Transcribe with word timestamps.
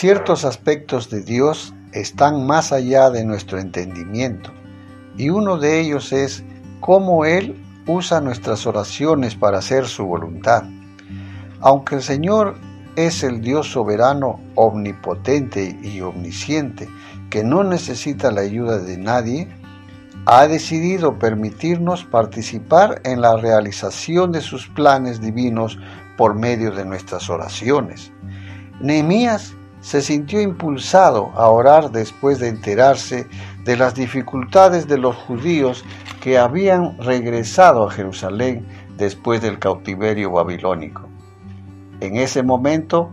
Ciertos 0.00 0.44
aspectos 0.44 1.10
de 1.10 1.22
Dios 1.22 1.74
están 1.90 2.46
más 2.46 2.70
allá 2.70 3.10
de 3.10 3.24
nuestro 3.24 3.58
entendimiento 3.58 4.52
y 5.16 5.30
uno 5.30 5.58
de 5.58 5.80
ellos 5.80 6.12
es 6.12 6.44
cómo 6.78 7.24
Él 7.24 7.60
usa 7.84 8.20
nuestras 8.20 8.64
oraciones 8.68 9.34
para 9.34 9.58
hacer 9.58 9.88
su 9.88 10.06
voluntad. 10.06 10.62
Aunque 11.58 11.96
el 11.96 12.02
Señor 12.02 12.54
es 12.94 13.24
el 13.24 13.40
Dios 13.40 13.72
soberano, 13.72 14.38
omnipotente 14.54 15.76
y 15.82 16.00
omnisciente, 16.00 16.88
que 17.28 17.42
no 17.42 17.64
necesita 17.64 18.30
la 18.30 18.42
ayuda 18.42 18.78
de 18.78 18.98
nadie, 18.98 19.48
ha 20.26 20.46
decidido 20.46 21.18
permitirnos 21.18 22.04
participar 22.04 23.00
en 23.02 23.20
la 23.20 23.36
realización 23.36 24.30
de 24.30 24.42
sus 24.42 24.68
planes 24.68 25.20
divinos 25.20 25.76
por 26.16 26.36
medio 26.36 26.70
de 26.70 26.84
nuestras 26.84 27.28
oraciones. 27.28 28.12
Nehemías 28.80 29.56
se 29.80 30.02
sintió 30.02 30.40
impulsado 30.40 31.30
a 31.34 31.48
orar 31.48 31.90
después 31.90 32.38
de 32.38 32.48
enterarse 32.48 33.26
de 33.64 33.76
las 33.76 33.94
dificultades 33.94 34.88
de 34.88 34.98
los 34.98 35.14
judíos 35.16 35.84
que 36.20 36.38
habían 36.38 36.98
regresado 36.98 37.86
a 37.86 37.90
Jerusalén 37.90 38.66
después 38.96 39.40
del 39.40 39.58
cautiverio 39.58 40.32
babilónico. 40.32 41.02
En 42.00 42.16
ese 42.16 42.42
momento 42.42 43.10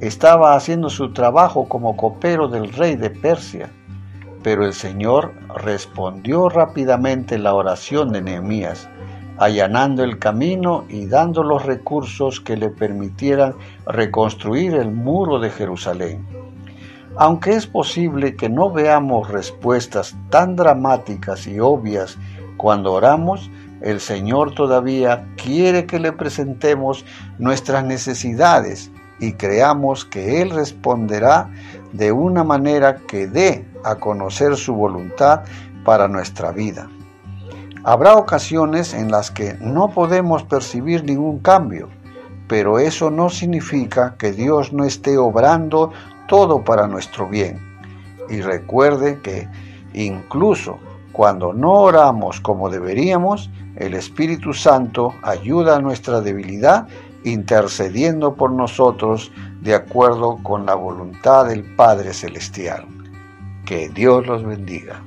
estaba 0.00 0.54
haciendo 0.54 0.90
su 0.90 1.12
trabajo 1.12 1.68
como 1.68 1.96
copero 1.96 2.48
del 2.48 2.72
rey 2.72 2.96
de 2.96 3.10
Persia, 3.10 3.70
pero 4.42 4.64
el 4.64 4.72
Señor 4.72 5.34
respondió 5.56 6.48
rápidamente 6.48 7.38
la 7.38 7.54
oración 7.54 8.12
de 8.12 8.22
Nehemías, 8.22 8.88
allanando 9.38 10.02
el 10.04 10.18
camino 10.18 10.84
y 10.88 11.06
dando 11.06 11.42
los 11.42 11.64
recursos 11.64 12.40
que 12.40 12.56
le 12.56 12.70
permitieran 12.70 13.54
reconstruir 13.86 14.74
el 14.74 14.90
muro 14.90 15.38
de 15.38 15.50
Jerusalén. 15.50 16.26
Aunque 17.16 17.54
es 17.54 17.66
posible 17.66 18.36
que 18.36 18.48
no 18.48 18.70
veamos 18.70 19.28
respuestas 19.28 20.16
tan 20.30 20.56
dramáticas 20.56 21.46
y 21.46 21.58
obvias 21.58 22.16
cuando 22.56 22.92
oramos, 22.92 23.50
el 23.80 24.00
Señor 24.00 24.54
todavía 24.54 25.26
quiere 25.36 25.86
que 25.86 26.00
le 26.00 26.12
presentemos 26.12 27.04
nuestras 27.38 27.84
necesidades 27.84 28.90
y 29.20 29.32
creamos 29.32 30.04
que 30.04 30.42
Él 30.42 30.50
responderá 30.50 31.50
de 31.92 32.12
una 32.12 32.44
manera 32.44 32.96
que 32.96 33.26
dé 33.26 33.66
a 33.84 33.96
conocer 33.96 34.56
su 34.56 34.74
voluntad 34.74 35.42
para 35.84 36.08
nuestra 36.08 36.52
vida. 36.52 36.88
Habrá 37.84 38.16
ocasiones 38.16 38.92
en 38.92 39.10
las 39.10 39.30
que 39.30 39.54
no 39.60 39.90
podemos 39.90 40.42
percibir 40.42 41.04
ningún 41.04 41.38
cambio, 41.38 41.88
pero 42.48 42.78
eso 42.78 43.10
no 43.10 43.28
significa 43.28 44.16
que 44.18 44.32
Dios 44.32 44.72
no 44.72 44.84
esté 44.84 45.16
obrando 45.16 45.92
todo 46.26 46.64
para 46.64 46.86
nuestro 46.86 47.28
bien. 47.28 47.60
Y 48.28 48.40
recuerde 48.40 49.20
que 49.20 49.48
incluso 49.94 50.78
cuando 51.12 51.52
no 51.52 51.72
oramos 51.72 52.40
como 52.40 52.68
deberíamos, 52.68 53.50
el 53.76 53.94
Espíritu 53.94 54.52
Santo 54.54 55.14
ayuda 55.22 55.76
a 55.76 55.80
nuestra 55.80 56.20
debilidad 56.20 56.88
intercediendo 57.24 58.34
por 58.34 58.50
nosotros 58.50 59.30
de 59.60 59.74
acuerdo 59.74 60.38
con 60.42 60.66
la 60.66 60.74
voluntad 60.74 61.46
del 61.46 61.62
Padre 61.62 62.12
Celestial. 62.12 62.86
Que 63.64 63.88
Dios 63.88 64.26
los 64.26 64.44
bendiga. 64.44 65.02